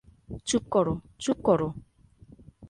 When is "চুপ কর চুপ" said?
0.47-1.37